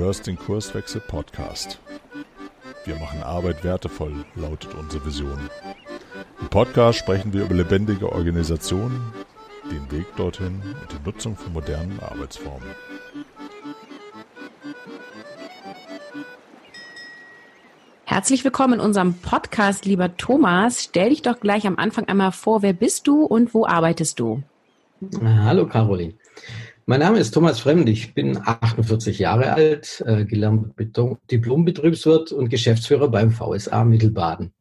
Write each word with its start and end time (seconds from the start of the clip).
hörst 0.00 0.26
den 0.26 0.38
Kurswechsel 0.38 1.02
Podcast. 1.02 1.78
Wir 2.86 2.96
machen 2.96 3.22
Arbeit 3.22 3.62
wertevoll, 3.64 4.24
lautet 4.34 4.74
unsere 4.74 5.04
Vision. 5.04 5.50
Im 6.40 6.48
Podcast 6.48 6.98
sprechen 6.98 7.34
wir 7.34 7.44
über 7.44 7.54
lebendige 7.54 8.10
Organisationen, 8.10 9.12
den 9.70 9.90
Weg 9.90 10.06
dorthin 10.16 10.62
und 10.80 10.90
die 10.90 11.04
Nutzung 11.04 11.36
von 11.36 11.52
modernen 11.52 12.00
Arbeitsformen. 12.00 12.66
Herzlich 18.06 18.42
willkommen 18.42 18.74
in 18.74 18.80
unserem 18.80 19.12
Podcast, 19.14 19.84
lieber 19.84 20.16
Thomas. 20.16 20.82
Stell 20.82 21.10
dich 21.10 21.20
doch 21.20 21.40
gleich 21.40 21.66
am 21.66 21.76
Anfang 21.76 22.08
einmal 22.08 22.32
vor, 22.32 22.62
wer 22.62 22.72
bist 22.72 23.06
du 23.06 23.24
und 23.24 23.52
wo 23.52 23.66
arbeitest 23.66 24.18
du? 24.18 24.42
Hallo 25.22 25.66
Caroline. 25.66 26.14
Mein 26.86 27.00
Name 27.00 27.18
ist 27.18 27.32
Thomas 27.32 27.60
Fremd. 27.60 27.88
Ich 27.88 28.14
bin 28.14 28.36
48 28.36 29.18
Jahre 29.18 29.52
alt, 29.52 30.02
äh, 30.06 30.24
gelernt 30.24 30.74
Diplombetriebswirt 31.30 32.32
und 32.32 32.48
Geschäftsführer 32.48 33.08
beim 33.08 33.30
VSA 33.30 33.84
Mittelbaden. 33.84 34.52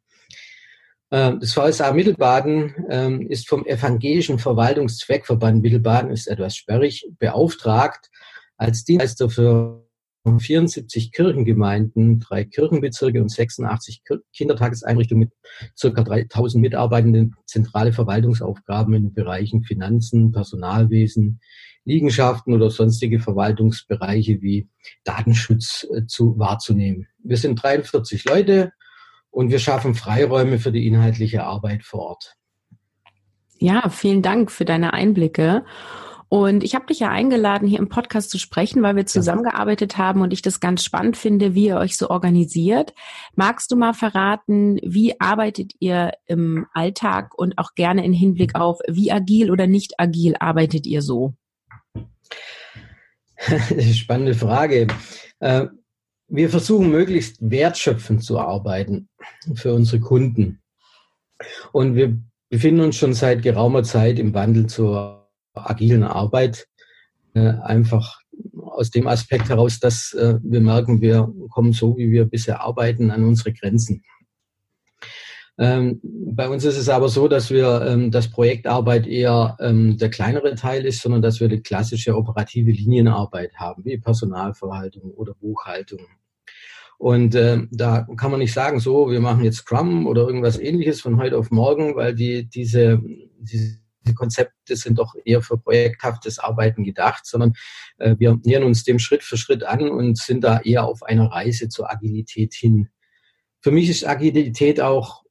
Äh, 1.10 1.34
das 1.40 1.54
VSA 1.54 1.91
Mittelbaden 1.94 2.76
äh, 2.90 3.24
ist 3.26 3.48
vom 3.48 3.66
Evangelischen 3.66 4.38
Verwaltungszweckverband 4.38 5.62
Mittelbaden, 5.62 6.12
ist 6.12 6.27
etwas 6.27 6.55
sperrig, 6.55 7.10
beauftragt 7.20 8.10
als 8.58 8.84
Dienstleister 8.84 9.30
für 9.30 9.88
74 10.26 11.12
Kirchengemeinden, 11.12 12.20
drei 12.20 12.44
Kirchenbezirke 12.44 13.22
und 13.22 13.30
86 13.30 14.04
Kindertageseinrichtungen 14.36 15.30
mit 15.30 15.34
ca. 15.80 16.04
3000 16.04 16.62
Mitarbeitenden 16.62 17.36
zentrale 17.46 17.94
Verwaltungsaufgaben 17.94 18.94
in 18.94 19.04
den 19.04 19.13
Bereichen 19.13 19.63
Finanzen, 19.63 20.32
Personalwesen, 20.32 21.40
Liegenschaften 21.86 22.54
oder 22.54 22.70
sonstige 22.70 23.20
Verwaltungsbereiche 23.20 24.41
wie 24.41 24.70
Datenschutz 25.04 25.88
äh, 25.93 26.05
zu 26.05 26.38
wahrzunehmen. 26.38 27.08
Wir 27.24 27.38
sind 27.38 27.55
43 27.55 28.26
Leute 28.26 28.74
und 29.32 29.49
wir 29.52 29.60
schaffen 29.60 29.96
Freiräume 29.96 30.60
für 30.60 30.71
die 30.71 30.86
inhaltliche 30.86 31.43
Arbeit 31.43 31.84
vor 31.84 32.02
Ort. 32.02 32.36
Ja, 33.58 33.90
vielen 33.90 34.21
Dank 34.21 34.52
für 34.52 34.65
deine 34.65 34.93
Einblicke. 34.93 35.65
Und 36.30 36.63
ich 36.63 36.76
habe 36.76 36.85
dich 36.85 36.99
ja 36.99 37.10
eingeladen, 37.10 37.68
hier 37.68 37.80
im 37.80 37.90
Podcast 37.90 38.30
zu 38.30 38.38
sprechen, 38.38 38.84
weil 38.84 38.96
wir 38.96 39.08
zusammengearbeitet 39.08 39.98
haben 39.98 40.22
und 40.22 40.32
ich 40.32 40.44
das 40.44 40.60
ganz 40.60 40.84
spannend 40.84 41.18
finde, 41.18 41.55
wie 41.55 41.66
ihr 41.66 41.77
euch 41.77 41.98
so 41.98 42.12
organisiert. 42.12 42.94
Magst 43.36 43.71
du 43.71 43.76
mal 43.76 43.94
verraten, 43.94 44.80
wie 44.84 45.20
arbeitet 45.20 45.74
ihr 45.80 46.12
im 46.27 46.68
Alltag 46.74 47.34
und 47.36 47.58
auch 47.58 47.74
gerne 47.74 48.05
in 48.05 48.13
Hinblick 48.13 48.54
auf, 48.54 48.80
wie 48.88 49.12
agil 49.12 49.49
oder 49.49 49.66
nicht 49.66 49.99
agil 49.99 50.36
arbeitet 50.40 50.86
ihr 50.86 51.02
so? 51.02 51.34
Spannende 53.93 54.36
Frage. 54.36 54.86
Äh, 55.40 55.66
wir 56.27 56.49
versuchen 56.52 56.91
möglichst 56.91 57.38
wertschöpfend 57.41 58.24
zu 58.24 58.40
arbeiten 58.40 59.10
für 59.55 59.74
unsere 59.74 59.99
Kunden. 59.99 60.62
Und 61.71 61.96
wir 61.96 62.21
befinden 62.49 62.82
uns 62.82 62.98
schon 62.98 63.16
seit 63.16 63.41
geraumer 63.41 63.82
Zeit 63.84 64.19
im 64.19 64.36
Wandel 64.36 64.68
zur 64.68 65.19
agilen 65.66 66.03
Arbeit. 66.03 66.68
Äh, 67.34 67.53
einfach 67.62 68.19
aus 68.63 68.90
dem 68.91 69.07
Aspekt 69.07 69.50
heraus, 69.50 69.79
dass 69.79 70.13
äh, 70.13 70.35
wir 70.41 70.62
merken, 70.62 71.02
wir 71.02 71.31
kommen 71.50 71.74
so, 71.74 71.97
wie 71.97 72.12
wir 72.12 72.25
bisher 72.25 72.62
arbeiten, 72.62 73.12
an 73.12 73.24
unsere 73.24 73.53
Grenzen. 73.53 74.03
Ähm, 75.57 76.00
bei 76.02 76.47
uns 76.47 76.63
ist 76.63 76.78
es 76.78 76.88
aber 76.88 77.09
so, 77.09 77.28
dass 77.28 77.50
wir 77.50 77.85
ähm, 77.85 78.12
das 78.12 78.30
Projektarbeit 78.30 79.06
eher 79.06 79.57
ähm, 79.59 79.97
der 79.97 80.09
kleinere 80.09 80.56
Teil 80.56 80.85
ist, 80.85 81.02
sondern 81.02 81.22
dass 81.22 81.41
wir 81.41 81.50
die 81.50 81.62
klassische 81.62 82.16
operative 82.16 82.72
Linienarbeit 82.72 83.56
haben, 83.56 83.84
wie 83.84 83.97
Personalverwaltung 83.97 85.12
oder 85.12 85.34
Buchhaltung. 85.34 86.00
Und 86.97 87.35
äh, 87.35 87.68
da 87.72 88.07
kann 88.16 88.31
man 88.31 88.40
nicht 88.40 88.53
sagen, 88.53 88.80
so, 88.80 89.12
wir 89.12 89.20
machen 89.20 89.44
jetzt 89.44 89.58
Scrum 89.58 90.08
oder 90.08 90.26
irgendwas 90.26 90.58
ähnliches 90.58 91.02
von 91.02 91.18
heute 91.18 91.38
auf 91.38 91.52
morgen, 91.52 91.96
weil 91.96 92.16
die, 92.16 92.46
diese, 92.46 93.02
diese 93.38 93.78
Konzepte 94.16 94.76
sind 94.76 95.00
doch 95.00 95.16
eher 95.26 95.42
für 95.42 95.58
projekthaftes 95.58 96.40
Arbeiten 96.40 96.84
gedacht, 96.84 97.26
sondern 97.26 97.54
äh, 97.98 98.16
wir 98.18 98.38
nähern 98.44 98.64
uns 98.64 98.84
dem 98.84 99.00
Schritt 99.00 99.24
für 99.24 99.38
Schritt 99.38 99.64
an 99.64 99.90
und 99.90 100.18
sind 100.18 100.44
da 100.44 100.60
eher 100.60 100.86
auf 100.86 101.04
einer 101.04 101.32
Reise 101.32 101.70
zur 101.70 101.92
Agilität 101.92 102.54
hin. 102.54 102.90
Für 103.62 103.72
mich 103.72 103.90
ist 103.90 104.08
Agilität 104.08 104.80
auch 104.80 105.24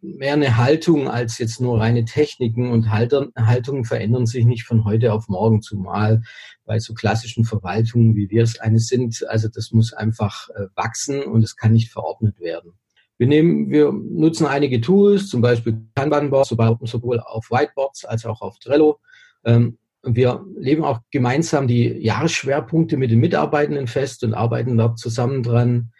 mehr 0.00 0.34
eine 0.34 0.56
Haltung 0.56 1.08
als 1.08 1.38
jetzt 1.38 1.60
nur 1.60 1.80
reine 1.80 2.04
Techniken 2.04 2.70
und 2.70 2.90
Haltungen 2.90 3.84
verändern 3.84 4.26
sich 4.26 4.44
nicht 4.44 4.64
von 4.64 4.84
heute 4.84 5.12
auf 5.12 5.28
morgen, 5.28 5.60
zumal 5.60 6.22
bei 6.64 6.78
so 6.78 6.94
klassischen 6.94 7.44
Verwaltungen, 7.44 8.16
wie 8.16 8.30
wir 8.30 8.42
es 8.42 8.58
eines 8.58 8.86
sind. 8.86 9.26
Also 9.28 9.48
das 9.48 9.72
muss 9.72 9.92
einfach 9.92 10.48
äh, 10.50 10.66
wachsen 10.74 11.22
und 11.22 11.42
es 11.42 11.56
kann 11.56 11.72
nicht 11.72 11.90
verordnet 11.90 12.40
werden. 12.40 12.72
Wir 13.16 13.28
nehmen, 13.28 13.70
wir 13.70 13.92
nutzen 13.92 14.46
einige 14.46 14.80
Tools, 14.80 15.28
zum 15.28 15.40
Beispiel 15.40 15.78
Kanban-Boards, 15.94 16.48
sowohl 16.48 17.20
auf 17.20 17.50
Whiteboards 17.50 18.04
als 18.04 18.26
auch 18.26 18.40
auf 18.40 18.58
Trello. 18.58 18.98
Ähm, 19.44 19.78
wir 20.02 20.44
leben 20.56 20.84
auch 20.84 21.00
gemeinsam 21.10 21.68
die 21.68 21.86
Jahresschwerpunkte 21.86 22.96
mit 22.96 23.10
den 23.10 23.20
Mitarbeitenden 23.20 23.86
fest 23.86 24.24
und 24.24 24.34
arbeiten 24.34 24.76
dort 24.76 24.98
zusammen 24.98 25.42
dran. 25.42 25.92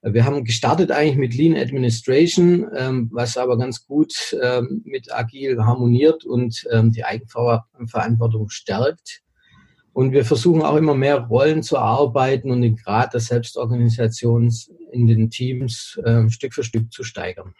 Wir 0.00 0.24
haben 0.24 0.44
gestartet 0.44 0.90
eigentlich 0.90 1.16
mit 1.16 1.34
Lean 1.36 1.56
Administration, 1.56 2.66
ähm, 2.76 3.08
was 3.12 3.36
aber 3.36 3.56
ganz 3.56 3.86
gut 3.86 4.36
ähm, 4.42 4.82
mit 4.84 5.14
Agil 5.14 5.62
harmoniert 5.64 6.24
und 6.24 6.66
die 6.72 7.04
Eigenverantwortung 7.04 8.48
stärkt. 8.48 9.22
Und 9.92 10.12
wir 10.12 10.24
versuchen 10.24 10.62
auch 10.62 10.76
immer 10.76 10.94
mehr 10.94 11.18
Rollen 11.18 11.62
zu 11.62 11.76
arbeiten 11.76 12.50
und 12.50 12.62
den 12.62 12.76
Grad 12.76 13.12
der 13.12 13.20
Selbstorganisation 13.20 14.50
in 14.92 15.06
den 15.06 15.30
Teams 15.30 15.98
äh, 16.04 16.28
Stück 16.30 16.54
für 16.54 16.64
Stück 16.64 16.92
zu 16.92 17.02
steigern. 17.02 17.54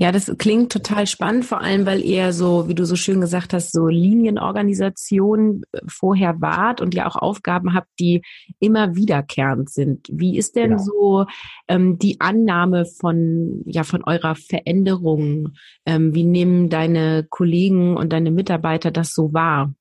Ja, 0.00 0.12
das 0.12 0.32
klingt 0.38 0.70
total 0.70 1.08
spannend, 1.08 1.44
vor 1.44 1.60
allem, 1.60 1.84
weil 1.84 2.00
ihr 2.00 2.32
so, 2.32 2.68
wie 2.68 2.74
du 2.76 2.86
so 2.86 2.94
schön 2.94 3.20
gesagt 3.20 3.52
hast, 3.52 3.72
so 3.72 3.88
Linienorganisation 3.88 5.62
äh, 5.72 5.80
vorher 5.88 6.40
wart 6.40 6.80
und 6.80 6.94
ja 6.94 7.08
auch 7.08 7.16
Aufgaben 7.16 7.74
habt, 7.74 7.88
die 7.98 8.22
immer 8.60 8.94
wiederkehrend 8.94 9.68
sind. 9.68 10.06
Wie 10.08 10.38
ist 10.38 10.54
denn 10.54 10.72
ja. 10.72 10.78
so 10.78 11.26
ähm, 11.66 11.98
die 11.98 12.20
Annahme 12.20 12.86
von, 12.86 13.62
ja, 13.66 13.82
von 13.82 14.04
eurer 14.04 14.36
Veränderung? 14.36 15.54
Ähm, 15.84 16.14
wie 16.14 16.24
nehmen 16.24 16.70
deine 16.70 17.26
Kollegen 17.28 17.96
und 17.96 18.12
deine 18.12 18.30
Mitarbeiter 18.30 18.92
das 18.92 19.12
so 19.12 19.32
wahr? 19.32 19.74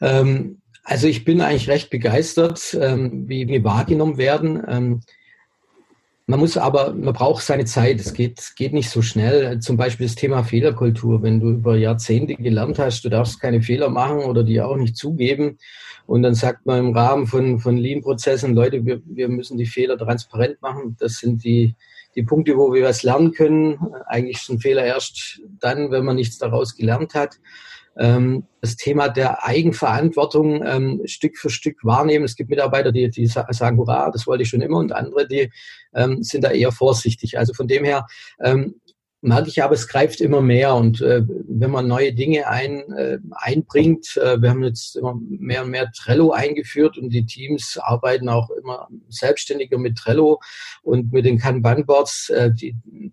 Ähm, 0.00 0.61
also 0.84 1.06
ich 1.06 1.24
bin 1.24 1.40
eigentlich 1.40 1.68
recht 1.68 1.90
begeistert, 1.90 2.76
ähm, 2.80 3.28
wie 3.28 3.46
wir 3.46 3.62
wahrgenommen 3.64 4.18
werden. 4.18 4.62
Ähm, 4.66 5.00
man 6.26 6.40
muss 6.40 6.56
aber, 6.56 6.92
man 6.94 7.14
braucht 7.14 7.44
seine 7.44 7.64
Zeit. 7.64 8.00
Es 8.00 8.14
geht, 8.14 8.52
geht 8.56 8.72
nicht 8.72 8.90
so 8.90 9.02
schnell. 9.02 9.60
Zum 9.60 9.76
Beispiel 9.76 10.06
das 10.06 10.16
Thema 10.16 10.44
Fehlerkultur. 10.44 11.22
Wenn 11.22 11.40
du 11.40 11.50
über 11.50 11.76
Jahrzehnte 11.76 12.34
gelernt 12.36 12.78
hast, 12.78 13.04
du 13.04 13.08
darfst 13.08 13.40
keine 13.40 13.62
Fehler 13.62 13.90
machen 13.90 14.20
oder 14.20 14.42
die 14.42 14.60
auch 14.60 14.76
nicht 14.76 14.96
zugeben. 14.96 15.58
Und 16.06 16.22
dann 16.22 16.34
sagt 16.34 16.66
man 16.66 16.78
im 16.78 16.96
Rahmen 16.96 17.26
von, 17.26 17.60
von 17.60 17.76
Lean-Prozessen, 17.76 18.54
Leute, 18.54 18.84
wir, 18.84 19.00
wir 19.04 19.28
müssen 19.28 19.58
die 19.58 19.66
Fehler 19.66 19.98
transparent 19.98 20.60
machen. 20.62 20.96
Das 20.98 21.14
sind 21.14 21.44
die, 21.44 21.74
die 22.16 22.22
Punkte, 22.22 22.56
wo 22.56 22.72
wir 22.72 22.84
was 22.84 23.02
lernen 23.02 23.32
können. 23.32 23.78
Eigentlich 24.06 24.38
ist 24.38 24.50
ein 24.50 24.58
Fehler 24.58 24.84
erst 24.84 25.40
dann, 25.60 25.90
wenn 25.90 26.04
man 26.04 26.16
nichts 26.16 26.38
daraus 26.38 26.76
gelernt 26.76 27.14
hat 27.14 27.38
ähm, 27.98 28.44
das 28.60 28.76
Thema 28.76 29.08
der 29.08 29.44
Eigenverantwortung 29.44 30.64
ähm, 30.64 31.02
Stück 31.04 31.36
für 31.36 31.50
Stück 31.50 31.84
wahrnehmen. 31.84 32.24
Es 32.24 32.36
gibt 32.36 32.50
Mitarbeiter, 32.50 32.92
die, 32.92 33.10
die 33.10 33.26
sagen, 33.26 33.76
hurra, 33.76 34.10
das 34.10 34.26
wollte 34.26 34.44
ich 34.44 34.48
schon 34.48 34.62
immer, 34.62 34.78
und 34.78 34.92
andere, 34.92 35.26
die 35.26 35.50
ähm, 35.94 36.22
sind 36.22 36.44
da 36.44 36.50
eher 36.50 36.72
vorsichtig. 36.72 37.38
Also 37.38 37.54
von 37.54 37.68
dem 37.68 37.84
her 37.84 38.06
ähm, 38.42 38.76
merke 39.22 39.48
ich 39.48 39.62
aber, 39.62 39.74
es 39.74 39.88
greift 39.88 40.20
immer 40.20 40.42
mehr. 40.42 40.74
Und 40.74 41.00
äh, 41.00 41.22
wenn 41.26 41.70
man 41.70 41.86
neue 41.86 42.12
Dinge 42.12 42.48
ein, 42.48 42.92
äh, 42.92 43.18
einbringt, 43.30 44.16
äh, 44.16 44.42
wir 44.42 44.50
haben 44.50 44.64
jetzt 44.64 44.96
immer 44.96 45.18
mehr 45.28 45.62
und 45.62 45.70
mehr 45.70 45.90
Trello 45.92 46.32
eingeführt 46.32 46.98
und 46.98 47.10
die 47.10 47.24
Teams 47.24 47.78
arbeiten 47.80 48.28
auch 48.28 48.50
immer 48.50 48.88
selbstständiger 49.08 49.78
mit 49.78 49.96
Trello 49.96 50.40
und 50.82 51.12
mit 51.12 51.24
den 51.24 51.38
Kanban-Boards. 51.38 52.30
Äh, 52.30 52.50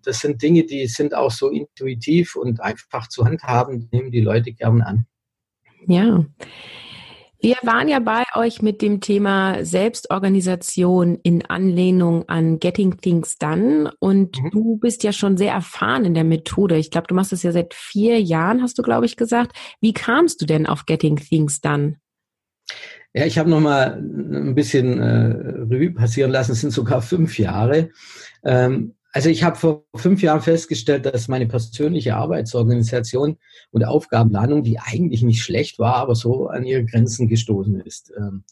das 0.02 0.18
sind 0.18 0.42
Dinge, 0.42 0.64
die 0.64 0.86
sind 0.88 1.14
auch 1.14 1.30
so 1.30 1.48
intuitiv 1.48 2.34
und 2.34 2.60
einfach 2.60 3.08
zu 3.08 3.24
handhaben, 3.24 3.88
nehmen 3.92 4.10
die 4.10 4.20
Leute 4.20 4.52
gern 4.52 4.82
an. 4.82 5.06
Ja. 5.86 6.24
Wir 7.42 7.56
waren 7.62 7.88
ja 7.88 8.00
bei 8.00 8.24
euch 8.34 8.60
mit 8.60 8.82
dem 8.82 9.00
Thema 9.00 9.64
Selbstorganisation 9.64 11.18
in 11.22 11.42
Anlehnung 11.46 12.28
an 12.28 12.58
Getting 12.58 12.98
Things 12.98 13.38
Done 13.38 13.90
und 13.98 14.42
mhm. 14.42 14.50
du 14.50 14.76
bist 14.76 15.02
ja 15.04 15.12
schon 15.12 15.38
sehr 15.38 15.54
erfahren 15.54 16.04
in 16.04 16.12
der 16.12 16.24
Methode. 16.24 16.76
Ich 16.76 16.90
glaube, 16.90 17.06
du 17.06 17.14
machst 17.14 17.32
das 17.32 17.42
ja 17.42 17.52
seit 17.52 17.72
vier 17.72 18.20
Jahren, 18.20 18.60
hast 18.60 18.76
du, 18.78 18.82
glaube 18.82 19.06
ich, 19.06 19.16
gesagt. 19.16 19.56
Wie 19.80 19.94
kamst 19.94 20.42
du 20.42 20.46
denn 20.46 20.66
auf 20.66 20.84
Getting 20.84 21.16
Things 21.16 21.62
Done? 21.62 21.96
Ja, 23.14 23.24
ich 23.24 23.38
habe 23.38 23.48
noch 23.48 23.60
mal 23.60 23.94
ein 23.94 24.54
bisschen 24.54 25.00
äh, 25.00 25.64
Revue 25.72 25.92
passieren 25.92 26.30
lassen. 26.30 26.52
Es 26.52 26.60
sind 26.60 26.72
sogar 26.72 27.00
fünf 27.00 27.38
Jahre. 27.38 27.88
Ähm, 28.44 28.96
also 29.12 29.28
ich 29.28 29.42
habe 29.42 29.56
vor 29.56 29.84
fünf 29.96 30.22
Jahren 30.22 30.40
festgestellt, 30.40 31.06
dass 31.06 31.28
meine 31.28 31.46
persönliche 31.46 32.16
Arbeitsorganisation 32.16 33.38
und 33.70 33.84
Aufgabenplanung, 33.84 34.62
die 34.62 34.78
eigentlich 34.78 35.22
nicht 35.22 35.42
schlecht 35.42 35.78
war, 35.78 35.96
aber 35.96 36.14
so 36.14 36.46
an 36.48 36.64
ihre 36.64 36.84
Grenzen 36.84 37.28
gestoßen 37.28 37.80
ist. 37.80 38.12
Ähm, 38.16 38.44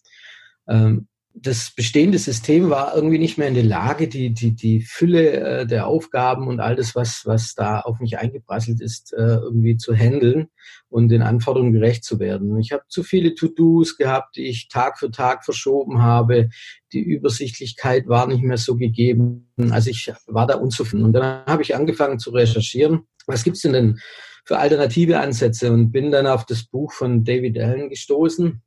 ähm, 0.66 1.08
das 1.42 1.72
bestehende 1.74 2.18
System 2.18 2.70
war 2.70 2.94
irgendwie 2.94 3.18
nicht 3.18 3.38
mehr 3.38 3.48
in 3.48 3.54
der 3.54 3.64
Lage, 3.64 4.08
die, 4.08 4.32
die, 4.32 4.54
die 4.54 4.80
Fülle 4.80 5.60
äh, 5.60 5.66
der 5.66 5.86
Aufgaben 5.86 6.48
und 6.48 6.60
all 6.60 6.74
das, 6.74 6.94
was, 6.94 7.22
was 7.26 7.54
da 7.54 7.80
auf 7.80 8.00
mich 8.00 8.18
eingeprasselt 8.18 8.80
ist, 8.80 9.12
äh, 9.12 9.36
irgendwie 9.36 9.76
zu 9.76 9.94
handeln 9.94 10.48
und 10.88 11.08
den 11.08 11.22
Anforderungen 11.22 11.72
gerecht 11.72 12.04
zu 12.04 12.18
werden. 12.18 12.58
Ich 12.58 12.72
habe 12.72 12.82
zu 12.88 13.02
viele 13.02 13.34
To-Dos 13.34 13.96
gehabt, 13.96 14.36
die 14.36 14.46
ich 14.46 14.68
Tag 14.68 14.98
für 14.98 15.10
Tag 15.10 15.44
verschoben 15.44 16.02
habe. 16.02 16.48
Die 16.92 17.02
Übersichtlichkeit 17.02 18.08
war 18.08 18.26
nicht 18.26 18.42
mehr 18.42 18.58
so 18.58 18.76
gegeben. 18.76 19.48
Also 19.70 19.90
ich 19.90 20.12
war 20.26 20.46
da 20.46 20.56
unzufrieden. 20.56 21.04
Und 21.04 21.12
dann 21.12 21.44
habe 21.46 21.62
ich 21.62 21.76
angefangen 21.76 22.18
zu 22.18 22.30
recherchieren. 22.30 23.02
Was 23.26 23.44
gibt's 23.44 23.62
denn 23.62 23.74
denn 23.74 23.98
für 24.44 24.58
alternative 24.58 25.20
Ansätze? 25.20 25.72
Und 25.72 25.92
bin 25.92 26.10
dann 26.10 26.26
auf 26.26 26.46
das 26.46 26.64
Buch 26.64 26.92
von 26.92 27.24
David 27.24 27.58
Allen 27.58 27.90
gestoßen. 27.90 28.62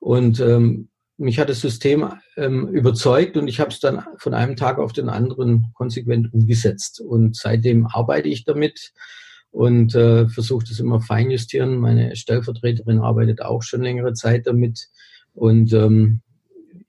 Und 0.00 0.40
ähm, 0.40 0.88
mich 1.16 1.38
hat 1.38 1.48
das 1.48 1.60
System 1.60 2.10
ähm, 2.36 2.68
überzeugt 2.68 3.36
und 3.36 3.48
ich 3.48 3.60
habe 3.60 3.70
es 3.70 3.80
dann 3.80 4.04
von 4.18 4.34
einem 4.34 4.56
Tag 4.56 4.78
auf 4.78 4.92
den 4.92 5.08
anderen 5.08 5.72
konsequent 5.74 6.32
umgesetzt. 6.32 7.00
Und 7.00 7.36
seitdem 7.36 7.86
arbeite 7.86 8.28
ich 8.28 8.44
damit 8.44 8.92
und 9.50 9.94
äh, 9.94 10.28
versuche 10.28 10.66
das 10.68 10.80
immer 10.80 11.00
feinjustieren. 11.00 11.76
Meine 11.76 12.16
Stellvertreterin 12.16 12.98
arbeitet 12.98 13.42
auch 13.42 13.62
schon 13.62 13.82
längere 13.82 14.12
Zeit 14.14 14.46
damit 14.46 14.88
und 15.32 15.72
ähm, 15.72 16.20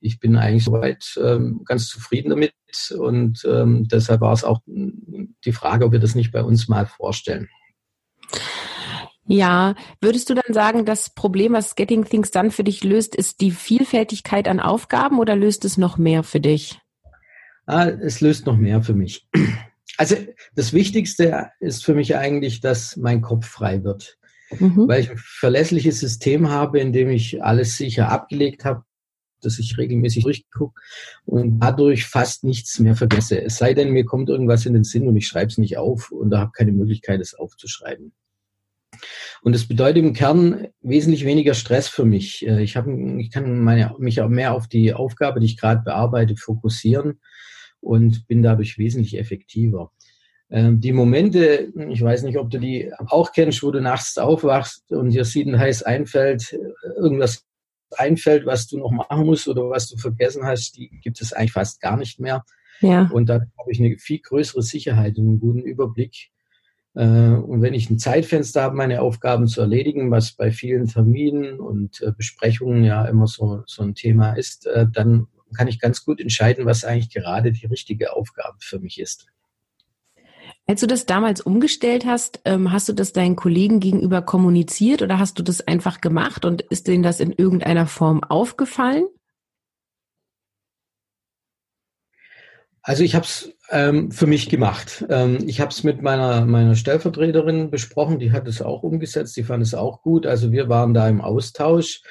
ich 0.01 0.19
bin 0.19 0.36
eigentlich 0.36 0.63
soweit 0.63 1.19
ähm, 1.24 1.62
ganz 1.66 1.88
zufrieden 1.88 2.30
damit 2.30 2.54
und 2.98 3.45
ähm, 3.45 3.88
deshalb 3.88 4.22
war 4.22 4.33
es 4.33 4.44
auch 4.44 4.62
die 4.66 5.51
Frage, 5.51 5.86
ob 5.86 5.92
wir 5.92 6.00
das 6.00 6.16
nicht 6.16 6.31
bei 6.31 6.44
uns 6.44 6.68
mal 6.68 6.86
vorstellen. 6.86 7.50
Ja, 9.27 9.75
würdest 10.01 10.30
du 10.30 10.36
dann 10.36 10.54
sagen, 10.54 10.86
das 10.86 11.10
Problem, 11.10 11.54
was 11.54 11.75
Getting 11.75 12.06
Things 12.06 12.31
Done 12.31 12.51
für 12.51 12.63
dich 12.63 12.83
löst, 12.83 13.16
ist 13.16 13.42
die 13.42 13.51
Vielfältigkeit 13.51 14.48
an 14.48 14.60
Aufgaben 14.60 15.19
oder 15.19 15.36
löst 15.36 15.66
es 15.66 15.77
noch 15.77 15.98
mehr 15.98 16.24
für 16.24 16.39
dich? 16.39 16.80
Ah, 17.66 17.88
es 17.88 18.22
löst 18.22 18.45
noch 18.45 18.57
mehr 18.57 18.83
für 18.83 18.94
mich. 18.94 19.27
Also 19.98 20.18
das 20.56 20.74
Wichtigste 20.74 21.51
ist 21.60 21.86
für 21.86 21.95
mich 21.95 22.18
eigentlich, 22.18 22.60
dass 22.60 22.98
mein 22.98 23.22
Kopf 23.22 23.48
frei 23.48 23.83
wird. 23.83 24.18
Mhm. 24.60 24.88
Weil 24.88 25.01
ich 25.01 25.10
ein 25.10 25.18
verlässliches 25.18 26.00
System 26.00 26.50
habe, 26.50 26.80
in 26.80 26.94
dem 26.94 27.10
ich 27.10 27.44
alles 27.44 27.77
sicher 27.77 28.10
abgelegt 28.10 28.66
habe, 28.66 28.83
dass 29.42 29.57
ich 29.57 29.77
regelmäßig 29.77 30.24
durchgucke 30.24 30.80
und 31.25 31.60
dadurch 31.60 32.06
fast 32.06 32.44
nichts 32.44 32.80
mehr 32.80 32.95
vergesse. 32.95 33.42
Es 33.42 33.57
sei 33.57 33.74
denn, 33.74 33.92
mir 33.92 34.06
kommt 34.06 34.30
irgendwas 34.30 34.66
in 34.66 34.74
den 34.74 34.83
Sinn 34.83 35.07
und 35.07 35.16
ich 35.16 35.27
schreibe 35.27 35.48
es 35.48 35.57
nicht 35.57 35.77
auf 35.77 36.12
und 36.12 36.30
da 36.30 36.39
habe 36.39 36.51
keine 36.51 36.72
Möglichkeit, 36.72 37.22
es 37.22 37.33
aufzuschreiben. 37.33 38.13
Und 39.42 39.53
das 39.53 39.68
bedeutet 39.68 40.03
im 40.03 40.13
Kern 40.13 40.68
wesentlich 40.81 41.25
weniger 41.25 41.53
Stress 41.53 41.88
für 41.88 42.06
mich. 42.06 42.45
Äh, 42.45 42.63
ich, 42.63 42.75
hab, 42.75 42.88
ich 42.88 43.31
kann 43.31 43.59
meine, 43.59 43.95
mich 44.00 44.21
auch 44.21 44.30
mehr 44.30 44.53
auf 44.53 44.68
die 44.68 44.94
Aufgabe, 44.94 45.39
die 45.39 45.45
ich 45.45 45.57
gerade 45.57 45.81
bearbeite, 45.83 46.36
fokussieren 46.36 47.19
und 47.81 48.27
bin 48.27 48.42
dadurch 48.42 48.77
wesentlich 48.77 49.18
effektiver. 49.18 49.92
Ähm, 50.50 50.80
die 50.80 50.92
Momente, 50.92 51.71
ich 51.89 52.01
weiß 52.01 52.24
nicht, 52.24 52.38
ob 52.38 52.50
du 52.50 52.59
die 52.59 52.92
auch 53.07 53.31
kennst, 53.31 53.63
wo 53.63 53.71
du 53.71 53.81
nachts 53.81 54.18
aufwachst 54.18 54.92
und 54.92 55.09
dir 55.09 55.25
sieht 55.25 55.48
ein 55.48 55.59
heiß 55.59 55.83
einfällt, 55.83 56.53
äh, 56.53 56.88
irgendwas 56.98 57.45
einfällt, 57.91 58.45
was 58.45 58.68
du 58.68 58.77
noch 58.77 58.91
machen 58.91 59.25
musst 59.25 59.48
oder 59.48 59.69
was 59.69 59.88
du 59.89 59.98
vergessen 59.98 60.45
hast, 60.45 60.77
die 60.77 60.89
gibt 61.01 61.21
es 61.21 61.33
eigentlich 61.33 61.53
fast 61.53 61.81
gar 61.81 61.98
nicht 61.98 62.19
mehr. 62.19 62.44
Ja. 62.81 63.09
Und 63.12 63.27
da 63.27 63.36
habe 63.36 63.71
ich 63.71 63.80
eine 63.80 63.98
viel 63.98 64.19
größere 64.19 64.62
Sicherheit 64.62 65.18
und 65.18 65.27
einen 65.27 65.39
guten 65.39 65.62
Überblick. 65.62 66.31
Äh, 66.95 67.03
und 67.03 67.62
wenn 67.62 67.74
ich 67.74 67.89
ein 67.89 68.00
Zeitfenster 68.00 68.63
habe, 68.63 68.75
meine 68.75 69.01
Aufgaben 69.01 69.47
zu 69.47 69.62
erledigen, 69.62 70.12
was 70.12 70.31
bei 70.31 70.51
vielen 70.51 70.88
Terminen 70.88 71.59
und 71.59 72.01
äh, 72.01 72.12
Besprechungen 72.12 72.83
ja 72.83 73.06
immer 73.06 73.27
so, 73.27 73.63
so 73.65 73.83
ein 73.83 73.95
Thema 73.95 74.33
ist, 74.33 74.65
äh, 74.65 74.88
dann 74.92 75.27
kann 75.56 75.68
ich 75.68 75.80
ganz 75.80 76.03
gut 76.03 76.19
entscheiden, 76.19 76.65
was 76.65 76.83
eigentlich 76.83 77.13
gerade 77.13 77.51
die 77.51 77.65
richtige 77.65 78.13
Aufgabe 78.13 78.57
für 78.59 78.80
mich 78.80 79.00
ist. 79.00 79.27
Als 80.68 80.81
du 80.81 80.88
das 80.88 81.06
damals 81.06 81.42
umgestellt 81.42 82.06
hast, 82.06 82.42
ähm, 82.45 82.71
hast 82.71 82.89
du 82.89 82.94
das 82.94 83.13
deinen 83.13 83.36
Kollegen 83.36 83.80
gegenüber 83.80 84.21
kommuniziert 84.21 85.01
oder 85.01 85.19
hast 85.19 85.38
du 85.38 85.44
das 85.44 85.68
einfach 85.68 86.01
gemacht 86.01 86.44
und 86.44 86.62
ist 86.62 86.88
denen 86.88 87.03
das 87.03 87.19
in 87.19 87.31
irgendeiner 87.31 87.86
Form 87.86 88.24
aufgefallen? 88.24 89.06
Also 92.81 93.03
ich 93.03 93.15
habe 93.15 93.25
es 93.25 93.55
ähm, 93.69 94.12
für 94.12 94.27
mich 94.27 94.50
gemacht. 94.50 95.06
Ähm, 95.09 95.39
ich 95.47 95.59
habe 95.59 95.71
es 95.71 95.83
mit 95.83 96.01
meiner, 96.01 96.45
meiner 96.45 96.75
Stellvertreterin 96.75 97.71
besprochen, 97.71 98.19
die 98.19 98.31
hat 98.31 98.47
es 98.47 98.62
auch 98.62 98.83
umgesetzt, 98.83 99.35
die 99.38 99.44
fand 99.44 99.63
es 99.63 99.73
auch 99.73 100.01
gut. 100.01 100.25
Also 100.25 100.51
wir 100.51 100.69
waren 100.69 100.94
da 100.94 101.07
im 101.07 101.21
Austausch. 101.21 102.01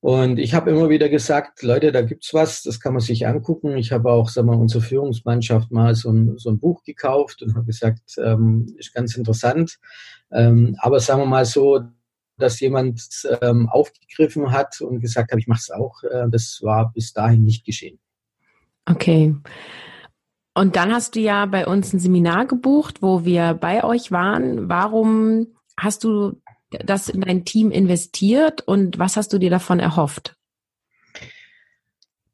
Und 0.00 0.40
ich 0.40 0.52
habe 0.52 0.70
immer 0.70 0.88
wieder 0.88 1.08
gesagt, 1.08 1.62
Leute, 1.62 1.92
da 1.92 2.02
gibt's 2.02 2.34
was, 2.34 2.64
das 2.64 2.80
kann 2.80 2.92
man 2.92 3.00
sich 3.00 3.24
angucken. 3.24 3.76
Ich 3.76 3.92
habe 3.92 4.10
auch, 4.10 4.28
sag 4.28 4.44
mal, 4.44 4.56
unsere 4.56 4.82
Führungsmannschaft 4.82 5.70
mal 5.70 5.94
so 5.94 6.10
ein, 6.10 6.38
so 6.38 6.50
ein 6.50 6.58
Buch 6.58 6.82
gekauft 6.82 7.40
und 7.40 7.54
habe 7.54 7.66
gesagt, 7.66 8.16
ähm, 8.18 8.66
ist 8.78 8.92
ganz 8.92 9.16
interessant. 9.16 9.78
Ähm, 10.32 10.74
aber 10.80 10.98
sagen 10.98 11.22
wir 11.22 11.26
mal 11.26 11.44
so, 11.44 11.82
dass 12.36 12.58
jemand 12.58 13.00
ähm, 13.42 13.68
aufgegriffen 13.68 14.50
hat 14.50 14.80
und 14.80 15.00
gesagt 15.00 15.30
hat, 15.30 15.38
ich 15.38 15.46
mache 15.46 15.60
es 15.60 15.70
auch, 15.70 16.02
äh, 16.02 16.28
das 16.28 16.58
war 16.62 16.92
bis 16.92 17.12
dahin 17.12 17.44
nicht 17.44 17.64
geschehen. 17.64 18.00
Okay. 18.86 19.36
Und 20.54 20.76
dann 20.76 20.92
hast 20.92 21.14
du 21.14 21.20
ja 21.20 21.46
bei 21.46 21.66
uns 21.66 21.92
ein 21.92 21.98
Seminar 21.98 22.46
gebucht, 22.46 23.00
wo 23.00 23.24
wir 23.24 23.54
bei 23.54 23.84
euch 23.84 24.12
waren. 24.12 24.68
Warum 24.68 25.46
hast 25.76 26.04
du 26.04 26.40
das 26.70 27.08
in 27.08 27.22
dein 27.22 27.44
Team 27.44 27.70
investiert 27.70 28.60
und 28.62 28.98
was 28.98 29.16
hast 29.16 29.32
du 29.32 29.38
dir 29.38 29.50
davon 29.50 29.80
erhofft? 29.80 30.36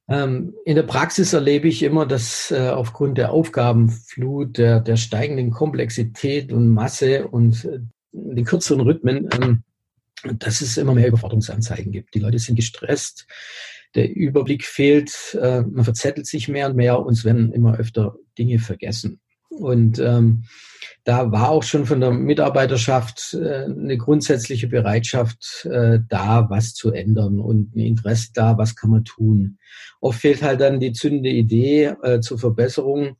Ähm, 0.08 0.54
in 0.64 0.74
der 0.74 0.84
Praxis 0.84 1.32
erlebe 1.32 1.68
ich 1.68 1.82
immer, 1.82 2.06
dass 2.06 2.50
äh, 2.50 2.70
aufgrund 2.70 3.18
der 3.18 3.30
Aufgabenflut, 3.30 4.56
der, 4.56 4.80
der 4.80 4.96
steigenden 4.96 5.50
Komplexität 5.50 6.50
und 6.50 6.68
Masse 6.70 7.28
und 7.28 7.64
äh, 7.66 7.80
den 8.12 8.44
kürzeren 8.44 8.80
Rhythmen, 8.80 9.28
ähm, 9.32 9.62
dass 10.38 10.62
es 10.62 10.78
immer 10.78 10.94
mehr 10.94 11.08
Überforderungsanzeigen 11.08 11.92
gibt. 11.92 12.14
Die 12.14 12.20
Leute 12.20 12.38
sind 12.38 12.56
gestresst, 12.56 13.26
der 13.94 14.14
Überblick 14.14 14.64
fehlt, 14.64 15.38
äh, 15.40 15.62
man 15.62 15.84
verzettelt 15.84 16.26
sich 16.26 16.48
mehr 16.48 16.68
und 16.68 16.76
mehr 16.76 17.00
und 17.00 17.12
es 17.12 17.24
werden 17.24 17.52
immer 17.52 17.78
öfter 17.78 18.16
Dinge 18.38 18.58
vergessen. 18.58 19.20
Und 19.48 19.98
ähm, 19.98 20.44
da 21.04 21.32
war 21.32 21.48
auch 21.48 21.62
schon 21.62 21.86
von 21.86 22.00
der 22.00 22.10
Mitarbeiterschaft 22.10 23.34
äh, 23.34 23.64
eine 23.64 23.96
grundsätzliche 23.96 24.68
Bereitschaft 24.68 25.66
äh, 25.70 26.00
da, 26.08 26.48
was 26.50 26.74
zu 26.74 26.92
ändern 26.92 27.40
und 27.40 27.74
ein 27.74 27.80
Interesse 27.80 28.28
da, 28.34 28.58
was 28.58 28.76
kann 28.76 28.90
man 28.90 29.04
tun. 29.04 29.58
Oft 30.00 30.20
fehlt 30.20 30.42
halt 30.42 30.60
dann 30.60 30.80
die 30.80 30.92
zündende 30.92 31.30
Idee 31.30 31.94
äh, 32.02 32.20
zur 32.20 32.38
Verbesserung. 32.38 33.16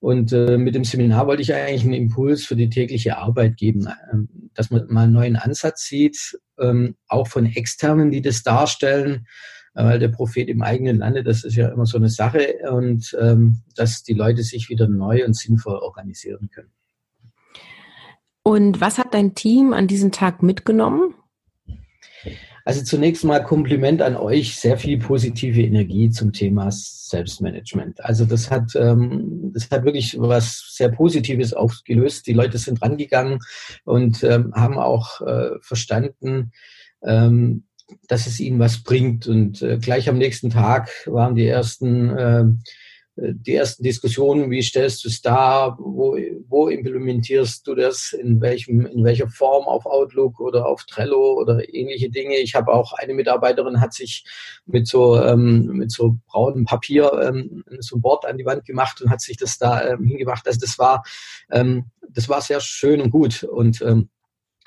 Und 0.00 0.32
äh, 0.32 0.56
mit 0.56 0.74
dem 0.74 0.84
Seminar 0.84 1.26
wollte 1.26 1.42
ich 1.42 1.52
eigentlich 1.52 1.82
einen 1.82 1.92
Impuls 1.92 2.44
für 2.44 2.56
die 2.56 2.70
tägliche 2.70 3.18
Arbeit 3.18 3.56
geben, 3.56 3.86
äh, 3.86 4.16
dass 4.54 4.70
man 4.70 4.86
mal 4.88 5.04
einen 5.04 5.12
neuen 5.12 5.36
Ansatz 5.36 5.86
sieht, 5.86 6.38
ähm, 6.58 6.96
auch 7.08 7.28
von 7.28 7.46
Externen, 7.46 8.10
die 8.10 8.22
das 8.22 8.42
darstellen, 8.42 9.26
weil 9.74 9.98
der 9.98 10.08
Prophet 10.08 10.48
im 10.48 10.62
eigenen 10.62 10.98
Lande, 10.98 11.22
das 11.22 11.44
ist 11.44 11.56
ja 11.56 11.68
immer 11.68 11.86
so 11.86 11.96
eine 11.96 12.08
Sache 12.08 12.54
und 12.70 13.16
ähm, 13.20 13.62
dass 13.76 14.02
die 14.02 14.14
Leute 14.14 14.42
sich 14.42 14.68
wieder 14.68 14.88
neu 14.88 15.24
und 15.24 15.36
sinnvoll 15.36 15.76
organisieren 15.76 16.50
können. 16.52 16.72
Und 18.42 18.80
was 18.80 18.98
hat 18.98 19.14
dein 19.14 19.34
Team 19.34 19.72
an 19.72 19.86
diesem 19.86 20.12
Tag 20.12 20.42
mitgenommen? 20.42 21.14
Also 22.64 22.82
zunächst 22.82 23.24
mal 23.24 23.42
Kompliment 23.42 24.02
an 24.02 24.16
euch, 24.16 24.56
sehr 24.56 24.76
viel 24.76 24.98
positive 24.98 25.60
Energie 25.62 26.10
zum 26.10 26.32
Thema 26.32 26.70
Selbstmanagement. 26.70 28.04
Also 28.04 28.24
das 28.24 28.50
hat, 28.50 28.76
ähm, 28.76 29.50
das 29.54 29.70
hat 29.70 29.84
wirklich 29.84 30.16
was 30.18 30.74
sehr 30.76 30.90
Positives 30.90 31.54
aufgelöst. 31.54 32.26
Die 32.26 32.32
Leute 32.32 32.58
sind 32.58 32.82
rangegangen 32.82 33.38
und 33.84 34.22
ähm, 34.24 34.52
haben 34.54 34.78
auch 34.78 35.20
äh, 35.22 35.50
verstanden, 35.62 36.52
ähm, 37.02 37.64
dass 38.08 38.26
es 38.26 38.40
ihnen 38.40 38.58
was 38.58 38.82
bringt. 38.82 39.26
Und 39.26 39.62
äh, 39.62 39.78
gleich 39.78 40.08
am 40.08 40.18
nächsten 40.18 40.50
Tag 40.50 40.90
waren 41.06 41.34
die 41.34 41.46
ersten, 41.46 42.10
äh, 42.16 42.44
die 43.16 43.54
ersten 43.54 43.82
Diskussionen, 43.82 44.50
wie 44.50 44.62
stellst 44.62 45.04
du 45.04 45.08
es 45.08 45.20
dar, 45.20 45.76
wo, 45.78 46.16
wo 46.48 46.68
implementierst 46.68 47.66
du 47.66 47.74
das, 47.74 48.12
in, 48.12 48.40
welchem, 48.40 48.86
in 48.86 49.04
welcher 49.04 49.28
Form 49.28 49.66
auf 49.66 49.84
Outlook 49.84 50.40
oder 50.40 50.66
auf 50.66 50.84
Trello 50.84 51.34
oder 51.34 51.72
ähnliche 51.72 52.10
Dinge. 52.10 52.36
Ich 52.36 52.54
habe 52.54 52.72
auch 52.72 52.92
eine 52.94 53.14
Mitarbeiterin 53.14 53.80
hat 53.80 53.92
sich 53.92 54.24
mit 54.64 54.86
so, 54.86 55.20
ähm, 55.20 55.66
mit 55.66 55.90
so 55.90 56.16
braunem 56.26 56.64
Papier 56.64 57.12
ähm, 57.22 57.64
so 57.80 57.96
ein 57.96 58.00
Board 58.00 58.24
an 58.24 58.38
die 58.38 58.46
Wand 58.46 58.64
gemacht 58.64 59.02
und 59.02 59.10
hat 59.10 59.20
sich 59.20 59.36
das 59.36 59.58
da 59.58 59.86
ähm, 59.86 60.04
hingemacht. 60.04 60.46
Also 60.46 60.60
das 60.60 60.78
war, 60.78 61.02
ähm, 61.50 61.86
das 62.08 62.28
war 62.28 62.40
sehr 62.40 62.60
schön 62.60 63.00
und 63.00 63.10
gut. 63.10 63.42
Und 63.42 63.82
ähm, 63.82 64.08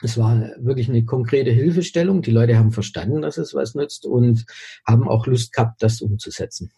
es 0.02 0.18
war 0.18 0.50
wirklich 0.58 0.90
eine 0.90 1.06
konkrete 1.06 1.52
Hilfestellung. 1.52 2.22
Die 2.22 2.32
Leute 2.32 2.58
haben 2.58 2.72
verstanden, 2.72 3.22
dass 3.22 3.38
es 3.38 3.54
was 3.54 3.76
nützt 3.76 4.06
und 4.06 4.46
haben 4.88 5.08
auch 5.08 5.28
Lust 5.28 5.54
gehabt, 5.54 5.82
das 5.84 6.02
umzusetzen. 6.02 6.72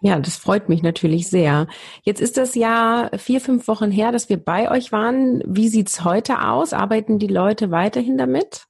Ja, 0.00 0.18
das 0.18 0.36
freut 0.36 0.68
mich 0.68 0.82
natürlich 0.82 1.28
sehr. 1.28 1.66
Jetzt 2.02 2.20
ist 2.20 2.36
das 2.36 2.54
ja 2.54 3.10
vier, 3.16 3.40
fünf 3.40 3.66
Wochen 3.68 3.90
her, 3.90 4.12
dass 4.12 4.28
wir 4.28 4.36
bei 4.36 4.70
euch 4.70 4.92
waren. 4.92 5.42
Wie 5.46 5.68
sieht's 5.68 6.04
heute 6.04 6.42
aus? 6.42 6.72
Arbeiten 6.72 7.18
die 7.18 7.26
Leute 7.26 7.70
weiterhin 7.70 8.16
damit? 8.16 8.66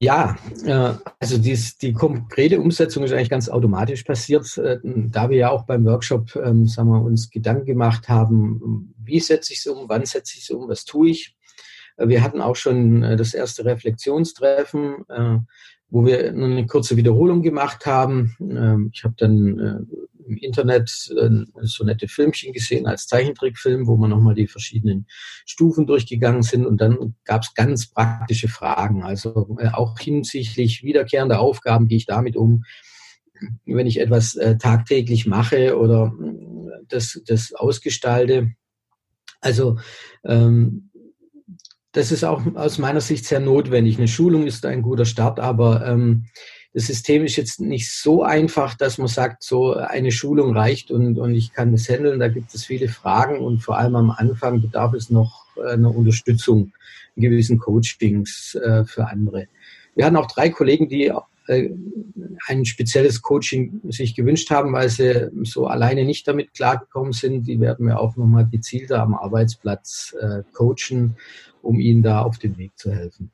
Ja, 0.00 0.36
äh, 0.66 0.92
also 1.18 1.38
dies, 1.38 1.78
die 1.78 1.92
konkrete 1.92 2.60
Umsetzung 2.60 3.04
ist 3.04 3.12
eigentlich 3.12 3.30
ganz 3.30 3.48
automatisch 3.48 4.02
passiert, 4.02 4.58
äh, 4.58 4.78
da 4.84 5.30
wir 5.30 5.38
ja 5.38 5.50
auch 5.50 5.64
beim 5.64 5.86
Workshop 5.86 6.36
ähm, 6.36 6.66
sagen 6.66 6.90
wir, 6.90 7.00
uns 7.00 7.30
Gedanken 7.30 7.64
gemacht 7.64 8.08
haben, 8.08 8.94
wie 8.98 9.20
setze 9.20 9.52
ich 9.52 9.60
es 9.60 9.66
um, 9.66 9.88
wann 9.88 10.04
setze 10.04 10.36
ich 10.36 10.42
es 10.42 10.50
um, 10.50 10.68
was 10.68 10.84
tue 10.84 11.08
ich. 11.10 11.33
Äh, 11.96 12.08
wir 12.08 12.22
hatten 12.22 12.40
auch 12.40 12.56
schon 12.56 13.02
das 13.02 13.34
erste 13.34 13.64
Reflexionstreffen, 13.64 15.04
wo 15.90 16.06
wir 16.06 16.28
eine 16.28 16.66
kurze 16.66 16.96
Wiederholung 16.96 17.42
gemacht 17.42 17.86
haben. 17.86 18.36
Ähm, 18.40 18.90
ich 18.92 19.04
habe 19.04 19.14
dann 19.16 19.86
im 20.26 20.36
Internet 20.38 20.90
äh, 21.16 21.30
so 21.62 21.84
nette 21.84 22.08
Filmchen 22.08 22.52
gesehen 22.52 22.86
als 22.86 23.06
Zeichentrickfilm, 23.06 23.86
wo 23.86 23.96
wir 23.96 24.08
nochmal 24.08 24.34
die 24.34 24.46
verschiedenen 24.46 25.06
Stufen 25.44 25.86
durchgegangen 25.86 26.42
sind 26.42 26.66
und 26.66 26.80
dann 26.80 27.14
gab 27.24 27.42
es 27.42 27.54
ganz 27.54 27.86
praktische 27.86 28.48
Fragen. 28.48 29.02
Also 29.02 29.56
äh, 29.60 29.68
auch 29.68 29.98
hinsichtlich 29.98 30.82
wiederkehrender 30.82 31.40
Aufgaben 31.40 31.88
gehe 31.88 31.98
ich 31.98 32.06
damit 32.06 32.36
um, 32.36 32.64
wenn 33.66 33.86
ich 33.86 34.00
etwas 34.00 34.36
äh, 34.36 34.56
tagtäglich 34.56 35.26
mache 35.26 35.78
oder 35.78 36.14
das, 36.88 37.20
das 37.26 37.52
ausgestalte. 37.52 38.52
Also 39.40 39.78
ähm, 40.24 40.90
das 41.94 42.10
ist 42.10 42.24
auch 42.24 42.42
aus 42.56 42.78
meiner 42.78 43.00
Sicht 43.00 43.24
sehr 43.24 43.40
notwendig. 43.40 43.98
Eine 43.98 44.08
Schulung 44.08 44.46
ist 44.46 44.66
ein 44.66 44.82
guter 44.82 45.04
Start, 45.04 45.38
aber 45.38 45.86
ähm, 45.86 46.24
das 46.72 46.88
System 46.88 47.24
ist 47.24 47.36
jetzt 47.36 47.60
nicht 47.60 47.92
so 47.92 48.24
einfach, 48.24 48.74
dass 48.74 48.98
man 48.98 49.06
sagt, 49.06 49.44
so 49.44 49.74
eine 49.74 50.10
Schulung 50.10 50.56
reicht 50.56 50.90
und, 50.90 51.18
und 51.18 51.34
ich 51.34 51.52
kann 51.52 51.70
das 51.70 51.88
handeln. 51.88 52.18
Da 52.18 52.26
gibt 52.26 52.52
es 52.52 52.64
viele 52.64 52.88
Fragen 52.88 53.38
und 53.38 53.60
vor 53.60 53.78
allem 53.78 53.94
am 53.94 54.10
Anfang 54.10 54.60
bedarf 54.60 54.92
es 54.92 55.08
noch 55.08 55.46
äh, 55.56 55.74
einer 55.74 55.94
Unterstützung 55.94 56.72
gewissen 57.16 57.58
Coachings 57.60 58.56
äh, 58.56 58.84
für 58.84 59.06
andere. 59.06 59.46
Wir 59.94 60.04
hatten 60.04 60.16
auch 60.16 60.26
drei 60.26 60.50
Kollegen, 60.50 60.88
die 60.88 61.12
ein 61.46 62.64
spezielles 62.64 63.22
Coaching 63.22 63.80
sich 63.88 64.14
gewünscht 64.14 64.50
haben, 64.50 64.72
weil 64.72 64.88
sie 64.88 65.30
so 65.42 65.66
alleine 65.66 66.04
nicht 66.04 66.26
damit 66.26 66.54
klargekommen 66.54 67.12
sind. 67.12 67.46
Die 67.46 67.60
werden 67.60 67.86
wir 67.86 68.00
auch 68.00 68.16
nochmal 68.16 68.48
gezielter 68.50 69.02
am 69.02 69.14
Arbeitsplatz 69.14 70.14
äh, 70.20 70.42
coachen, 70.52 71.16
um 71.62 71.78
ihnen 71.80 72.02
da 72.02 72.22
auf 72.22 72.38
dem 72.38 72.56
Weg 72.56 72.72
zu 72.76 72.92
helfen. 72.92 73.30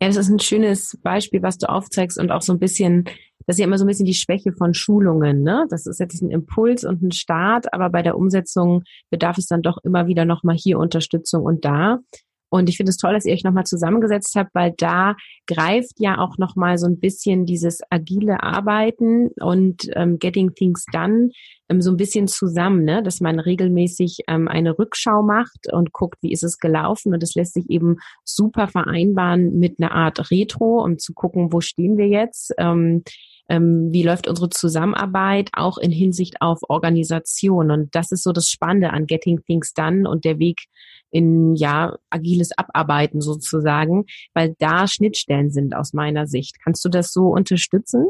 Ja, 0.00 0.08
das 0.08 0.16
ist 0.16 0.28
ein 0.28 0.38
schönes 0.38 0.98
Beispiel, 1.02 1.42
was 1.42 1.56
du 1.58 1.68
aufzeigst 1.68 2.18
und 2.18 2.30
auch 2.30 2.42
so 2.42 2.52
ein 2.52 2.58
bisschen, 2.58 3.04
das 3.46 3.56
ist 3.56 3.60
ja 3.60 3.66
immer 3.66 3.78
so 3.78 3.84
ein 3.84 3.88
bisschen 3.88 4.04
die 4.04 4.14
Schwäche 4.14 4.52
von 4.52 4.74
Schulungen, 4.74 5.42
ne? 5.42 5.66
Das 5.70 5.86
ist 5.86 6.00
jetzt 6.00 6.20
ein 6.20 6.30
Impuls 6.30 6.84
und 6.84 7.02
ein 7.02 7.12
Start, 7.12 7.72
aber 7.72 7.88
bei 7.88 8.02
der 8.02 8.18
Umsetzung 8.18 8.82
bedarf 9.10 9.38
es 9.38 9.46
dann 9.46 9.62
doch 9.62 9.78
immer 9.84 10.06
wieder 10.06 10.26
nochmal 10.26 10.56
hier 10.56 10.78
Unterstützung 10.78 11.44
und 11.44 11.64
da. 11.64 12.00
Und 12.48 12.68
ich 12.68 12.76
finde 12.76 12.90
es 12.90 12.96
toll, 12.96 13.12
dass 13.12 13.24
ihr 13.24 13.32
euch 13.34 13.44
nochmal 13.44 13.64
zusammengesetzt 13.64 14.34
habt, 14.36 14.54
weil 14.54 14.72
da 14.76 15.16
greift 15.46 15.98
ja 15.98 16.18
auch 16.18 16.38
nochmal 16.38 16.78
so 16.78 16.86
ein 16.86 16.98
bisschen 16.98 17.44
dieses 17.44 17.80
agile 17.90 18.42
Arbeiten 18.42 19.28
und 19.40 19.88
ähm, 19.94 20.18
Getting 20.18 20.54
Things 20.54 20.84
Done 20.92 21.30
ähm, 21.68 21.80
so 21.82 21.90
ein 21.90 21.96
bisschen 21.96 22.28
zusammen, 22.28 22.84
ne? 22.84 23.02
dass 23.02 23.20
man 23.20 23.40
regelmäßig 23.40 24.20
ähm, 24.28 24.48
eine 24.48 24.78
Rückschau 24.78 25.22
macht 25.22 25.72
und 25.72 25.92
guckt, 25.92 26.18
wie 26.22 26.32
ist 26.32 26.44
es 26.44 26.58
gelaufen. 26.58 27.12
Und 27.12 27.22
das 27.22 27.34
lässt 27.34 27.54
sich 27.54 27.68
eben 27.68 27.96
super 28.24 28.68
vereinbaren 28.68 29.58
mit 29.58 29.80
einer 29.80 29.92
Art 29.92 30.30
Retro, 30.30 30.84
um 30.84 30.98
zu 30.98 31.14
gucken, 31.14 31.52
wo 31.52 31.60
stehen 31.60 31.96
wir 31.96 32.08
jetzt. 32.08 32.52
Ähm, 32.58 33.02
ähm, 33.48 33.92
wie 33.92 34.02
läuft 34.02 34.28
unsere 34.28 34.50
Zusammenarbeit 34.50 35.50
auch 35.52 35.78
in 35.78 35.92
Hinsicht 35.92 36.40
auf 36.40 36.60
Organisation. 36.68 37.70
Und 37.70 37.94
das 37.94 38.12
ist 38.12 38.22
so 38.22 38.32
das 38.32 38.48
Spannende 38.48 38.90
an 38.90 39.06
Getting 39.06 39.42
Things 39.44 39.72
Done 39.72 40.08
und 40.08 40.24
der 40.24 40.38
Weg 40.38 40.66
in 41.10 41.54
ja 41.54 41.96
agiles 42.10 42.50
Abarbeiten 42.56 43.20
sozusagen, 43.20 44.06
weil 44.34 44.54
da 44.58 44.88
Schnittstellen 44.88 45.50
sind 45.50 45.74
aus 45.74 45.92
meiner 45.92 46.26
Sicht. 46.26 46.56
Kannst 46.62 46.84
du 46.84 46.88
das 46.88 47.12
so 47.12 47.28
unterstützen? 47.28 48.08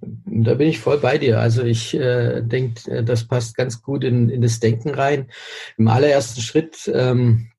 Da 0.00 0.54
bin 0.54 0.68
ich 0.68 0.78
voll 0.78 0.98
bei 0.98 1.18
dir. 1.18 1.40
Also 1.40 1.62
ich 1.62 1.94
äh, 1.94 2.40
denke, 2.40 2.90
äh, 2.90 3.04
das 3.04 3.26
passt 3.26 3.54
ganz 3.54 3.82
gut 3.82 4.02
in, 4.02 4.30
in 4.30 4.40
das 4.40 4.58
Denken 4.58 4.90
rein. 4.90 5.30
Im 5.76 5.88
allerersten 5.88 6.40
Schritt 6.40 6.90
ähm, 6.92 7.50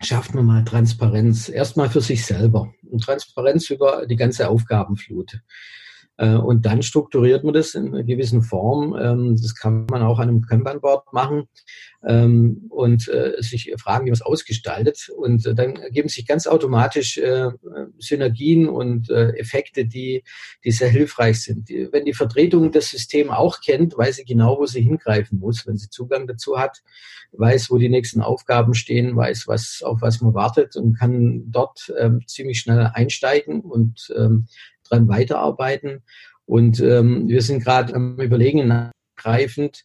schafft 0.00 0.34
man 0.34 0.46
mal 0.46 0.64
Transparenz. 0.64 1.50
Erstmal 1.50 1.90
für 1.90 2.00
sich 2.00 2.24
selber. 2.24 2.72
Und 2.90 3.04
Transparenz 3.04 3.68
über 3.68 4.06
die 4.06 4.16
ganze 4.16 4.48
Aufgabenflut. 4.48 5.40
Äh, 6.18 6.34
und 6.34 6.66
dann 6.66 6.82
strukturiert 6.82 7.44
man 7.44 7.54
das 7.54 7.74
in 7.74 7.88
einer 7.88 8.04
gewissen 8.04 8.42
Form. 8.42 8.96
Ähm, 9.00 9.36
das 9.40 9.54
kann 9.54 9.86
man 9.90 10.02
auch 10.02 10.18
an 10.18 10.28
einem 10.28 10.42
Kanban-Board 10.42 11.12
machen 11.12 11.48
ähm, 12.06 12.66
und 12.68 13.08
äh, 13.08 13.34
sich 13.38 13.72
fragen, 13.78 14.04
wie 14.04 14.10
man 14.10 14.14
es 14.14 14.22
ausgestaltet. 14.22 15.08
Und 15.16 15.46
äh, 15.46 15.54
dann 15.54 15.76
ergeben 15.76 16.08
sich 16.08 16.26
ganz 16.26 16.46
automatisch 16.46 17.20
Synergien 17.98 18.68
und 18.68 19.10
Effekte, 19.10 19.84
die, 19.84 20.24
die 20.64 20.70
sehr 20.70 20.88
hilfreich 20.88 21.42
sind. 21.42 21.68
Wenn 21.68 22.04
die 22.04 22.12
Vertretung 22.12 22.72
das 22.72 22.90
System 22.90 23.30
auch 23.30 23.60
kennt, 23.60 23.96
weiß 23.96 24.16
sie 24.16 24.24
genau, 24.24 24.58
wo 24.58 24.66
sie 24.66 24.82
hingreifen 24.82 25.38
muss, 25.38 25.66
wenn 25.66 25.76
sie 25.76 25.88
Zugang 25.90 26.26
dazu 26.26 26.58
hat, 26.58 26.82
weiß, 27.32 27.70
wo 27.70 27.78
die 27.78 27.88
nächsten 27.88 28.20
Aufgaben 28.20 28.74
stehen, 28.74 29.16
weiß, 29.16 29.46
was, 29.46 29.82
auf 29.84 30.00
was 30.00 30.20
man 30.20 30.34
wartet 30.34 30.76
und 30.76 30.98
kann 30.98 31.50
dort 31.50 31.92
ähm, 31.98 32.20
ziemlich 32.26 32.60
schnell 32.60 32.90
einsteigen 32.92 33.60
und 33.60 34.12
dran 34.92 35.08
weiterarbeiten. 35.08 36.02
Und 36.44 36.80
ähm, 36.80 37.28
wir 37.28 37.42
sind 37.42 37.64
gerade 37.64 37.94
am 37.94 38.20
Überlegen 38.20 38.90
greifend 39.16 39.84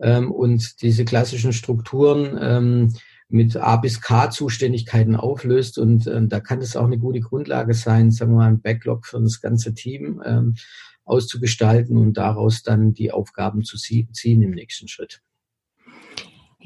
ähm, 0.00 0.30
und 0.30 0.82
diese 0.82 1.04
klassischen 1.04 1.52
Strukturen 1.52 2.38
ähm, 2.40 2.94
mit 3.28 3.56
A 3.56 3.76
bis 3.76 4.00
K 4.00 4.30
Zuständigkeiten 4.30 5.16
auflöst. 5.16 5.78
Und 5.78 6.06
ähm, 6.06 6.28
da 6.28 6.40
kann 6.40 6.60
es 6.60 6.76
auch 6.76 6.86
eine 6.86 6.98
gute 6.98 7.20
Grundlage 7.20 7.74
sein, 7.74 8.10
sagen 8.10 8.32
wir 8.32 8.38
mal, 8.38 8.48
ein 8.48 8.60
Backlog 8.60 9.06
für 9.06 9.20
das 9.20 9.40
ganze 9.40 9.74
Team 9.74 10.22
ähm, 10.24 10.54
auszugestalten 11.04 11.96
und 11.96 12.14
daraus 12.14 12.62
dann 12.62 12.92
die 12.92 13.12
Aufgaben 13.12 13.62
zu 13.64 13.76
ziehen 13.76 14.42
im 14.42 14.50
nächsten 14.50 14.88
Schritt. 14.88 15.22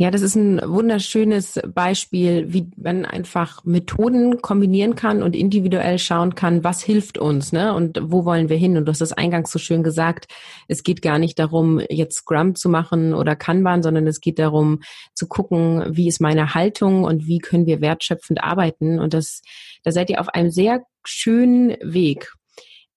Ja, 0.01 0.11
das 0.11 0.23
ist 0.23 0.35
ein 0.35 0.63
wunderschönes 0.65 1.61
Beispiel, 1.75 2.55
wie 2.55 2.71
man 2.79 3.05
einfach 3.05 3.63
Methoden 3.67 4.41
kombinieren 4.41 4.95
kann 4.95 5.23
und 5.23 5.37
individuell 5.37 5.99
schauen 5.99 6.35
kann, 6.35 6.65
was 6.65 6.81
hilft 6.81 7.19
uns, 7.19 7.53
ne? 7.53 7.75
Und 7.75 8.01
wo 8.03 8.25
wollen 8.25 8.49
wir 8.49 8.57
hin? 8.57 8.79
Und 8.79 8.87
du 8.87 8.93
hast 8.93 9.03
das 9.03 9.13
eingangs 9.13 9.53
so 9.53 9.59
schön 9.59 9.83
gesagt. 9.83 10.25
Es 10.69 10.85
geht 10.85 11.03
gar 11.03 11.19
nicht 11.19 11.39
darum, 11.39 11.83
jetzt 11.91 12.17
Scrum 12.17 12.55
zu 12.55 12.71
machen 12.71 13.13
oder 13.13 13.37
Kanban, 13.37 13.83
sondern 13.83 14.07
es 14.07 14.23
geht 14.23 14.39
darum, 14.39 14.81
zu 15.13 15.29
gucken, 15.29 15.85
wie 15.91 16.09
ist 16.09 16.23
meine 16.23 16.55
Haltung 16.55 17.05
und 17.05 17.27
wie 17.27 17.39
können 17.39 17.67
wir 17.67 17.83
wertschöpfend 17.83 18.43
arbeiten. 18.43 19.01
Und 19.01 19.13
das, 19.13 19.43
da 19.85 19.93
seid 19.93 20.09
ihr 20.09 20.23
auf 20.23 20.31
einem 20.31 20.51
sehr 20.51 20.81
schönen 21.05 21.77
Weg. 21.83 22.33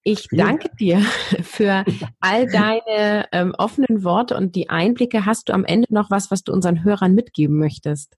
Ich 0.03 0.27
danke 0.31 0.69
dir 0.79 0.99
für 1.41 1.85
all 2.19 2.47
deine 2.47 3.27
ähm, 3.31 3.55
offenen 3.57 4.03
Worte 4.03 4.35
und 4.35 4.55
die 4.55 4.69
Einblicke. 4.69 5.25
Hast 5.25 5.49
du 5.49 5.53
am 5.53 5.63
Ende 5.63 5.93
noch 5.93 6.11
was, 6.11 6.29
was 6.29 6.43
du 6.43 6.51
unseren 6.51 6.83
Hörern 6.83 7.15
mitgeben 7.15 7.57
möchtest? 7.57 8.17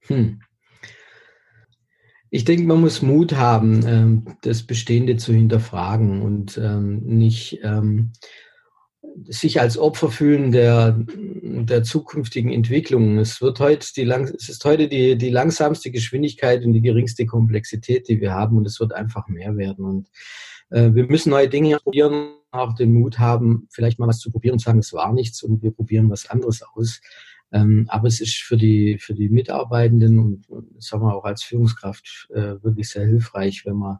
Hm. 0.00 0.40
Ich 2.30 2.44
denke, 2.44 2.64
man 2.64 2.80
muss 2.80 3.02
Mut 3.02 3.34
haben, 3.34 3.86
ähm, 3.86 4.36
das 4.42 4.64
Bestehende 4.64 5.16
zu 5.16 5.32
hinterfragen 5.32 6.22
und 6.22 6.58
ähm, 6.58 6.98
nicht 7.04 7.60
ähm, 7.62 8.12
sich 9.28 9.60
als 9.60 9.78
Opfer 9.78 10.10
fühlen 10.10 10.52
der, 10.52 10.96
der 11.08 11.82
zukünftigen 11.82 12.52
Entwicklung. 12.52 13.18
Es 13.18 13.40
wird 13.40 13.60
heute 13.60 13.86
die 13.94 14.04
lang, 14.04 14.24
es 14.24 14.48
ist 14.48 14.64
heute 14.64 14.88
die, 14.88 15.16
die 15.16 15.30
langsamste 15.30 15.90
Geschwindigkeit 15.90 16.64
und 16.64 16.72
die 16.72 16.82
geringste 16.82 17.26
Komplexität, 17.26 18.08
die 18.08 18.20
wir 18.20 18.32
haben, 18.32 18.56
und 18.56 18.66
es 18.66 18.78
wird 18.80 18.92
einfach 18.92 19.28
mehr 19.28 19.56
werden. 19.56 19.84
Und 19.84 20.08
äh, 20.70 20.92
wir 20.94 21.06
müssen 21.06 21.30
neue 21.30 21.48
Dinge 21.48 21.78
probieren, 21.78 22.34
auch 22.50 22.74
den 22.74 22.92
Mut 22.92 23.18
haben, 23.18 23.68
vielleicht 23.70 23.98
mal 23.98 24.08
was 24.08 24.18
zu 24.18 24.30
probieren 24.30 24.54
und 24.54 24.60
sagen, 24.60 24.78
es 24.78 24.92
war 24.92 25.12
nichts 25.12 25.42
und 25.42 25.62
wir 25.62 25.70
probieren 25.70 26.10
was 26.10 26.28
anderes 26.28 26.62
aus. 26.62 27.00
Ähm, 27.52 27.86
aber 27.88 28.08
es 28.08 28.20
ist 28.20 28.36
für 28.36 28.56
die, 28.56 28.98
für 28.98 29.14
die 29.14 29.28
Mitarbeitenden 29.28 30.18
und, 30.18 30.48
und 30.48 30.82
sagen 30.82 31.04
wir 31.04 31.14
auch 31.14 31.24
als 31.24 31.44
Führungskraft 31.44 32.28
äh, 32.34 32.62
wirklich 32.62 32.88
sehr 32.88 33.06
hilfreich, 33.06 33.64
wenn 33.64 33.76
man 33.76 33.98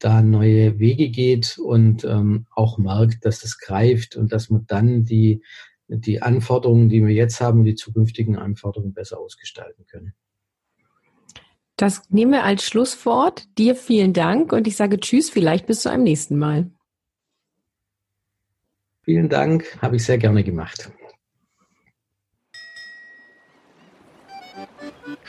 da 0.00 0.22
neue 0.22 0.78
Wege 0.78 1.10
geht 1.10 1.58
und 1.58 2.04
ähm, 2.04 2.46
auch 2.50 2.78
merkt, 2.78 3.24
dass 3.24 3.44
es 3.44 3.58
greift 3.58 4.16
und 4.16 4.32
dass 4.32 4.50
man 4.50 4.66
dann 4.66 5.04
die, 5.04 5.44
die 5.86 6.22
Anforderungen, 6.22 6.88
die 6.88 7.06
wir 7.06 7.14
jetzt 7.14 7.40
haben, 7.40 7.64
die 7.64 7.74
zukünftigen 7.74 8.36
Anforderungen 8.36 8.94
besser 8.94 9.18
ausgestalten 9.18 9.86
können. 9.86 10.14
Das 11.76 12.02
nehmen 12.10 12.32
wir 12.32 12.44
als 12.44 12.64
Schlusswort. 12.64 13.46
Dir 13.56 13.76
vielen 13.76 14.12
Dank 14.12 14.52
und 14.52 14.66
ich 14.66 14.76
sage 14.76 14.98
Tschüss, 14.98 15.30
vielleicht 15.30 15.66
bis 15.66 15.82
zu 15.82 15.90
einem 15.90 16.02
nächsten 16.02 16.38
Mal. 16.38 16.70
Vielen 19.02 19.28
Dank, 19.28 19.78
habe 19.80 19.96
ich 19.96 20.04
sehr 20.04 20.18
gerne 20.18 20.44
gemacht. 20.44 20.92